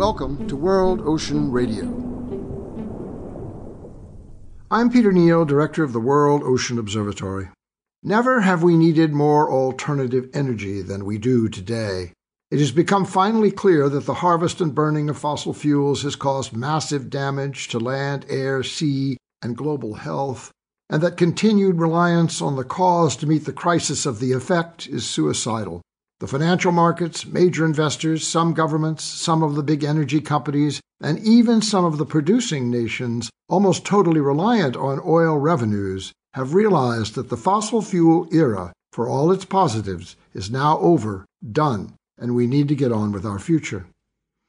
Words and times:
Welcome 0.00 0.48
to 0.48 0.56
World 0.56 1.02
Ocean 1.02 1.52
Radio. 1.52 1.84
I'm 4.70 4.88
Peter 4.88 5.12
Neill, 5.12 5.44
Director 5.44 5.84
of 5.84 5.92
the 5.92 6.00
World 6.00 6.42
Ocean 6.42 6.78
Observatory. 6.78 7.50
Never 8.02 8.40
have 8.40 8.62
we 8.62 8.78
needed 8.78 9.12
more 9.12 9.52
alternative 9.52 10.30
energy 10.32 10.80
than 10.80 11.04
we 11.04 11.18
do 11.18 11.50
today. 11.50 12.14
It 12.50 12.60
has 12.60 12.72
become 12.72 13.04
finally 13.04 13.50
clear 13.50 13.90
that 13.90 14.06
the 14.06 14.14
harvest 14.14 14.62
and 14.62 14.74
burning 14.74 15.10
of 15.10 15.18
fossil 15.18 15.52
fuels 15.52 16.02
has 16.04 16.16
caused 16.16 16.56
massive 16.56 17.10
damage 17.10 17.68
to 17.68 17.78
land, 17.78 18.24
air, 18.30 18.62
sea, 18.62 19.18
and 19.42 19.54
global 19.54 19.92
health, 19.92 20.50
and 20.88 21.02
that 21.02 21.18
continued 21.18 21.78
reliance 21.78 22.40
on 22.40 22.56
the 22.56 22.64
cause 22.64 23.16
to 23.16 23.26
meet 23.26 23.44
the 23.44 23.52
crisis 23.52 24.06
of 24.06 24.18
the 24.18 24.32
effect 24.32 24.86
is 24.86 25.06
suicidal. 25.06 25.82
The 26.20 26.26
financial 26.26 26.70
markets, 26.70 27.24
major 27.24 27.64
investors, 27.64 28.28
some 28.28 28.52
governments, 28.52 29.04
some 29.04 29.42
of 29.42 29.54
the 29.54 29.62
big 29.62 29.82
energy 29.82 30.20
companies, 30.20 30.82
and 31.00 31.18
even 31.20 31.62
some 31.62 31.86
of 31.86 31.96
the 31.96 32.04
producing 32.04 32.70
nations, 32.70 33.30
almost 33.48 33.86
totally 33.86 34.20
reliant 34.20 34.76
on 34.76 35.00
oil 35.02 35.38
revenues, 35.38 36.12
have 36.34 36.52
realized 36.52 37.14
that 37.14 37.30
the 37.30 37.38
fossil 37.38 37.80
fuel 37.80 38.28
era, 38.32 38.70
for 38.92 39.08
all 39.08 39.32
its 39.32 39.46
positives, 39.46 40.16
is 40.34 40.50
now 40.50 40.78
over, 40.80 41.24
done, 41.52 41.94
and 42.18 42.34
we 42.34 42.46
need 42.46 42.68
to 42.68 42.76
get 42.76 42.92
on 42.92 43.12
with 43.12 43.24
our 43.24 43.38
future. 43.38 43.86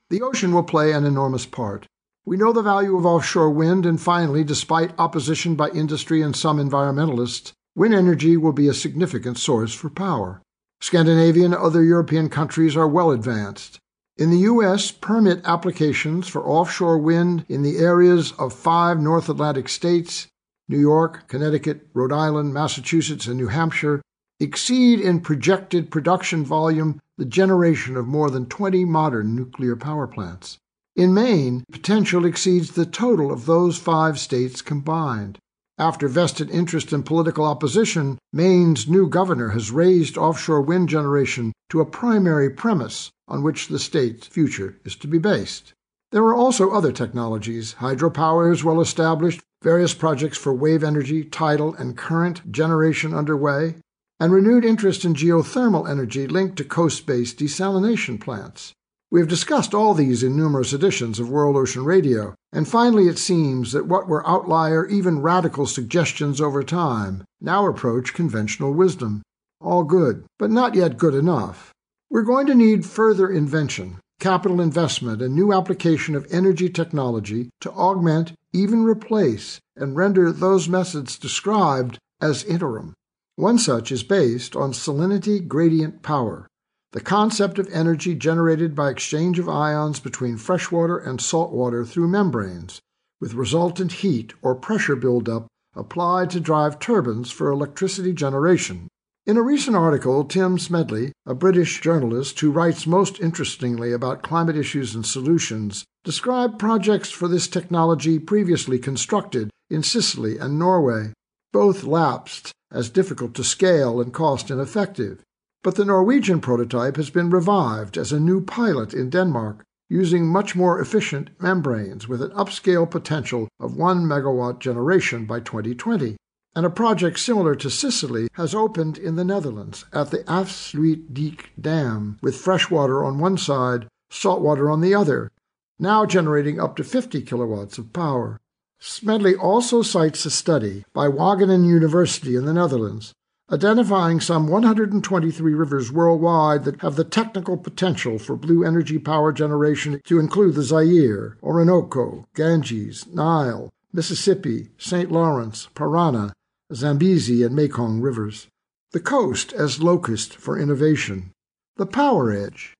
The 0.09 0.21
ocean 0.21 0.53
will 0.53 0.63
play 0.63 0.91
an 0.91 1.05
enormous 1.05 1.45
part. 1.45 1.85
We 2.25 2.35
know 2.35 2.51
the 2.51 2.61
value 2.61 2.97
of 2.97 3.05
offshore 3.05 3.49
wind, 3.49 3.85
and 3.85 3.99
finally, 3.99 4.43
despite 4.43 4.99
opposition 4.99 5.55
by 5.55 5.69
industry 5.69 6.21
and 6.21 6.35
some 6.35 6.57
environmentalists, 6.57 7.53
wind 7.77 7.93
energy 7.93 8.35
will 8.35 8.51
be 8.51 8.67
a 8.67 8.73
significant 8.73 9.37
source 9.37 9.73
for 9.73 9.89
power. 9.89 10.41
Scandinavian 10.81 11.53
and 11.53 11.61
other 11.61 11.83
European 11.83 12.27
countries 12.27 12.75
are 12.75 12.87
well 12.87 13.11
advanced. 13.11 13.79
In 14.17 14.29
the 14.29 14.39
U.S., 14.39 14.91
permit 14.91 15.41
applications 15.45 16.27
for 16.27 16.43
offshore 16.43 16.97
wind 16.97 17.45
in 17.47 17.61
the 17.61 17.77
areas 17.77 18.33
of 18.33 18.53
five 18.53 18.99
North 18.99 19.29
Atlantic 19.29 19.69
states 19.69 20.27
New 20.67 20.79
York, 20.79 21.27
Connecticut, 21.27 21.87
Rhode 21.93 22.13
Island, 22.13 22.53
Massachusetts, 22.53 23.27
and 23.27 23.37
New 23.37 23.47
Hampshire 23.47 24.01
exceed 24.39 24.99
in 24.99 25.19
projected 25.19 25.91
production 25.91 26.43
volume 26.43 26.99
the 27.17 27.25
generation 27.25 27.95
of 27.95 28.07
more 28.07 28.29
than 28.29 28.47
20 28.47 28.85
modern 28.85 29.35
nuclear 29.35 29.75
power 29.75 30.07
plants. 30.07 30.57
In 30.95 31.13
Maine, 31.13 31.63
potential 31.71 32.25
exceeds 32.25 32.71
the 32.71 32.85
total 32.85 33.31
of 33.31 33.45
those 33.45 33.77
five 33.77 34.19
states 34.19 34.61
combined. 34.61 35.37
After 35.77 36.07
vested 36.07 36.49
interest 36.49 36.93
and 36.93 37.05
political 37.05 37.45
opposition, 37.45 38.17
Maine's 38.33 38.87
new 38.87 39.07
governor 39.07 39.49
has 39.49 39.71
raised 39.71 40.17
offshore 40.17 40.61
wind 40.61 40.89
generation 40.89 41.53
to 41.69 41.79
a 41.79 41.85
primary 41.85 42.49
premise 42.49 43.09
on 43.27 43.41
which 43.41 43.67
the 43.67 43.79
state's 43.79 44.27
future 44.27 44.77
is 44.83 44.95
to 44.97 45.07
be 45.07 45.17
based. 45.17 45.73
There 46.11 46.23
are 46.23 46.35
also 46.35 46.71
other 46.71 46.91
technologies. 46.91 47.75
Hydropower 47.79 48.51
is 48.51 48.63
well 48.63 48.81
established, 48.81 49.41
various 49.63 49.93
projects 49.93 50.37
for 50.37 50.53
wave 50.53 50.83
energy, 50.83 51.23
tidal, 51.23 51.73
and 51.75 51.97
current 51.97 52.51
generation 52.51 53.13
underway, 53.13 53.75
and 54.19 54.33
renewed 54.33 54.65
interest 54.65 55.05
in 55.05 55.13
geothermal 55.13 55.89
energy 55.89 56.27
linked 56.27 56.57
to 56.57 56.65
coast 56.65 57.05
based 57.05 57.39
desalination 57.39 58.19
plants. 58.19 58.73
We 59.11 59.19
have 59.19 59.27
discussed 59.27 59.73
all 59.73 59.93
these 59.93 60.23
in 60.23 60.37
numerous 60.37 60.71
editions 60.71 61.19
of 61.19 61.29
World 61.29 61.57
Ocean 61.57 61.83
Radio, 61.83 62.33
and 62.53 62.65
finally 62.65 63.09
it 63.09 63.19
seems 63.19 63.73
that 63.73 63.85
what 63.85 64.07
were 64.07 64.25
outlier, 64.25 64.85
even 64.85 65.21
radical 65.21 65.65
suggestions 65.65 66.39
over 66.39 66.63
time 66.63 67.25
now 67.41 67.67
approach 67.67 68.13
conventional 68.13 68.73
wisdom. 68.73 69.21
All 69.59 69.83
good, 69.83 70.23
but 70.39 70.49
not 70.49 70.75
yet 70.75 70.97
good 70.97 71.13
enough. 71.13 71.73
We're 72.09 72.21
going 72.21 72.47
to 72.47 72.55
need 72.55 72.85
further 72.85 73.29
invention, 73.29 73.97
capital 74.21 74.61
investment, 74.61 75.21
and 75.21 75.35
new 75.35 75.51
application 75.51 76.15
of 76.15 76.25
energy 76.31 76.69
technology 76.69 77.49
to 77.59 77.71
augment, 77.71 78.31
even 78.53 78.85
replace, 78.85 79.59
and 79.75 79.93
render 79.93 80.31
those 80.31 80.69
methods 80.69 81.17
described 81.17 81.99
as 82.21 82.45
interim. 82.45 82.93
One 83.35 83.57
such 83.57 83.91
is 83.91 84.03
based 84.03 84.55
on 84.55 84.71
salinity 84.71 85.45
gradient 85.45 86.01
power, 86.01 86.47
the 86.93 87.01
concept 87.01 87.57
of 87.57 87.69
energy 87.71 88.13
generated 88.13 88.75
by 88.75 88.89
exchange 88.89 89.39
of 89.39 89.47
ions 89.47 89.99
between 89.99 90.35
freshwater 90.35 90.97
and 90.97 91.21
saltwater 91.21 91.85
through 91.85 92.07
membranes, 92.07 92.81
with 93.21 93.33
resultant 93.33 93.91
heat 93.93 94.33
or 94.41 94.55
pressure 94.55 94.95
buildup 94.95 95.47
applied 95.73 96.29
to 96.29 96.39
drive 96.39 96.79
turbines 96.79 97.31
for 97.31 97.49
electricity 97.49 98.11
generation. 98.11 98.87
In 99.25 99.37
a 99.37 99.41
recent 99.41 99.75
article, 99.75 100.25
Tim 100.25 100.57
Smedley, 100.57 101.13
a 101.25 101.35
British 101.35 101.79
journalist 101.79 102.39
who 102.39 102.51
writes 102.51 102.87
most 102.87 103.21
interestingly 103.21 103.93
about 103.93 104.23
climate 104.23 104.57
issues 104.57 104.95
and 104.95 105.05
solutions, 105.05 105.85
described 106.03 106.59
projects 106.59 107.11
for 107.11 107.27
this 107.27 107.47
technology 107.47 108.19
previously 108.19 108.79
constructed 108.79 109.49
in 109.69 109.83
Sicily 109.83 110.37
and 110.37 110.57
Norway. 110.57 111.13
Both 111.53 111.83
lapsed 111.83 112.51
as 112.71 112.89
difficult 112.89 113.33
to 113.35 113.43
scale 113.43 114.01
and 114.01 114.11
cost 114.11 114.49
ineffective. 114.49 115.21
But 115.63 115.75
the 115.75 115.85
Norwegian 115.85 116.41
prototype 116.41 116.95
has 116.97 117.11
been 117.11 117.29
revived 117.29 117.95
as 117.95 118.11
a 118.11 118.19
new 118.19 118.41
pilot 118.41 118.95
in 118.95 119.11
Denmark, 119.11 119.63
using 119.89 120.25
much 120.25 120.55
more 120.55 120.79
efficient 120.79 121.29
membranes 121.39 122.07
with 122.07 122.21
an 122.21 122.31
upscale 122.31 122.89
potential 122.89 123.47
of 123.59 123.75
1 123.75 124.05
megawatt 124.05 124.59
generation 124.59 125.25
by 125.25 125.39
2020. 125.39 126.17
And 126.55 126.65
a 126.65 126.69
project 126.69 127.19
similar 127.19 127.55
to 127.55 127.69
Sicily 127.69 128.27
has 128.33 128.55
opened 128.55 128.97
in 128.97 129.17
the 129.17 129.23
Netherlands 129.23 129.85
at 129.93 130.09
the 130.09 130.23
Afsluitdijk 130.23 131.45
Dam, 131.59 132.17
with 132.21 132.35
freshwater 132.35 133.03
on 133.03 133.19
one 133.19 133.37
side, 133.37 133.87
saltwater 134.09 134.69
on 134.69 134.81
the 134.81 134.95
other, 134.95 135.31
now 135.77 136.05
generating 136.05 136.59
up 136.59 136.75
to 136.77 136.83
50 136.83 137.21
kilowatts 137.21 137.77
of 137.77 137.93
power. 137.93 138.39
Smedley 138.79 139.35
also 139.35 139.81
cites 139.83 140.25
a 140.25 140.31
study 140.31 140.83
by 140.91 141.07
Wageningen 141.07 141.67
University 141.67 142.35
in 142.35 142.45
the 142.45 142.53
Netherlands, 142.53 143.13
identifying 143.51 144.21
some 144.21 144.47
123 144.47 145.53
rivers 145.53 145.91
worldwide 145.91 146.63
that 146.63 146.79
have 146.81 146.95
the 146.95 147.03
technical 147.03 147.57
potential 147.57 148.17
for 148.17 148.37
blue 148.37 148.63
energy 148.63 148.97
power 148.97 149.33
generation 149.33 150.01
to 150.05 150.19
include 150.19 150.55
the 150.55 150.63
Zaire, 150.63 151.37
Orinoco, 151.43 152.25
Ganges, 152.33 153.05
Nile, 153.07 153.69
Mississippi, 153.91 154.69
St. 154.77 155.11
Lawrence, 155.11 155.67
Parana, 155.75 156.31
Zambezi, 156.73 157.43
and 157.43 157.53
Mekong 157.53 157.99
rivers. 157.99 158.47
The 158.91 159.01
coast 159.01 159.51
as 159.51 159.83
locust 159.83 160.33
for 160.35 160.57
innovation. 160.57 161.31
The 161.75 161.85
power 161.85 162.31
edge. 162.31 162.73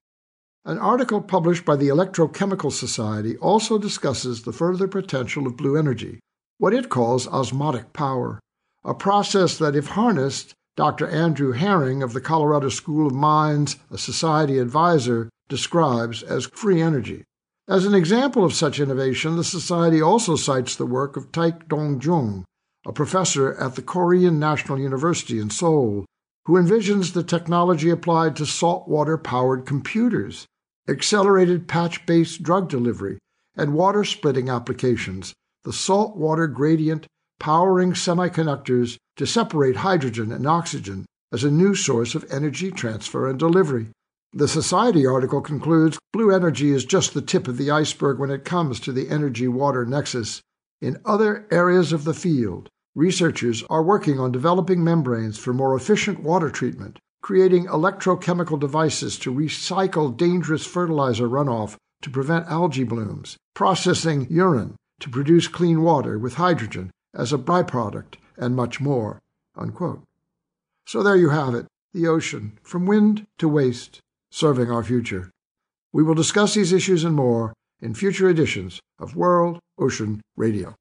An 0.64 0.78
article 0.78 1.22
published 1.22 1.66
by 1.66 1.76
the 1.76 1.90
Electrochemical 1.90 2.72
Society 2.72 3.36
also 3.38 3.78
discusses 3.78 4.44
the 4.44 4.54
further 4.54 4.88
potential 4.88 5.48
of 5.48 5.58
blue 5.58 5.76
energy, 5.76 6.22
what 6.60 6.74
it 6.74 6.88
calls 6.88 7.28
osmotic 7.28 7.92
power, 7.92 8.40
a 8.86 8.94
process 8.94 9.58
that, 9.58 9.76
if 9.76 9.88
harnessed, 9.88 10.54
Dr. 10.78 11.08
Andrew 11.08 11.52
Herring 11.52 12.02
of 12.02 12.14
the 12.14 12.22
Colorado 12.22 12.70
School 12.70 13.08
of 13.08 13.14
Mines, 13.14 13.78
a 13.90 13.98
society 13.98 14.58
advisor, 14.58 15.30
describes 15.50 16.24
as 16.24 16.46
free 16.54 16.82
energy. 16.82 17.24
As 17.68 17.86
an 17.86 17.94
example 17.94 18.46
of 18.46 18.54
such 18.54 18.80
innovation, 18.80 19.36
the 19.36 19.44
Society 19.44 20.02
also 20.02 20.36
cites 20.36 20.76
the 20.76 20.86
work 20.86 21.18
of 21.18 21.32
Taek 21.32 21.68
Dong 21.68 22.00
Chung, 22.00 22.46
a 22.86 22.92
professor 22.92 23.54
at 23.56 23.76
the 23.76 23.82
Korean 23.82 24.40
National 24.40 24.80
University 24.80 25.40
in 25.40 25.50
Seoul, 25.50 26.06
who 26.46 26.54
envisions 26.54 27.14
the 27.14 27.24
technology 27.24 27.90
applied 27.90 28.36
to 28.38 28.46
saltwater 28.46 29.18
powered 29.18 29.66
computers 29.66 30.48
accelerated 30.88 31.68
patch 31.68 32.06
based 32.06 32.44
drug 32.44 32.70
delivery, 32.70 33.20
and 33.56 33.74
water 33.74 34.04
splitting 34.04 34.50
applications, 34.50 35.34
the 35.64 35.74
salt 35.74 36.18
water 36.18 36.48
gradient 36.48 37.06
powering 37.40 37.94
semiconductors 37.94 38.98
to 39.22 39.28
separate 39.28 39.76
hydrogen 39.76 40.32
and 40.32 40.48
oxygen 40.48 41.06
as 41.32 41.44
a 41.44 41.52
new 41.52 41.76
source 41.76 42.16
of 42.16 42.26
energy 42.32 42.72
transfer 42.72 43.30
and 43.30 43.38
delivery. 43.38 43.86
The 44.34 44.48
Society 44.48 45.06
article 45.06 45.42
concludes 45.42 46.00
blue 46.12 46.32
energy 46.32 46.72
is 46.72 46.86
just 46.86 47.14
the 47.14 47.22
tip 47.22 47.48
of 47.48 47.58
the 47.58 47.70
iceberg 47.70 48.18
when 48.18 48.32
it 48.32 48.46
comes 48.46 48.80
to 48.80 48.92
the 48.92 49.12
energy 49.12 49.48
water 49.48 49.86
nexus. 49.86 50.42
In 50.82 50.98
other 51.06 51.46
areas 51.52 51.94
of 51.94 52.04
the 52.04 52.16
field, 52.16 52.68
researchers 52.96 53.62
are 53.70 53.84
working 53.84 54.20
on 54.20 54.32
developing 54.32 54.84
membranes 54.84 55.38
for 55.38 55.54
more 55.54 55.76
efficient 55.76 56.24
water 56.24 56.50
treatment, 56.50 56.98
creating 57.22 57.68
electrochemical 57.68 58.60
devices 58.60 59.20
to 59.20 59.32
recycle 59.32 60.18
dangerous 60.18 60.66
fertilizer 60.66 61.30
runoff 61.30 61.76
to 62.02 62.10
prevent 62.10 62.48
algae 62.48 62.84
blooms, 62.84 63.38
processing 63.54 64.26
urine 64.32 64.76
to 65.00 65.12
produce 65.12 65.48
clean 65.48 65.84
water 65.84 66.18
with 66.18 66.34
hydrogen 66.34 66.90
as 67.14 67.32
a 67.32 67.38
byproduct, 67.38 68.16
and 68.38 68.56
much 68.56 68.80
more. 68.80 69.20
Unquote. 69.56 70.04
So 70.86 71.04
there 71.04 71.16
you 71.16 71.30
have 71.30 71.54
it 71.54 71.68
the 71.94 72.08
ocean, 72.08 72.58
from 72.64 72.86
wind 72.86 73.28
to 73.38 73.48
waste, 73.48 74.00
serving 74.30 74.72
our 74.72 74.84
future. 74.84 75.30
We 75.92 76.04
will 76.04 76.16
discuss 76.16 76.54
these 76.54 76.72
issues 76.72 77.04
and 77.04 77.16
more 77.16 77.54
in 77.82 77.94
future 77.94 78.30
editions 78.30 78.80
of 78.98 79.16
World 79.16 79.60
Ocean 79.78 80.22
Radio. 80.38 80.76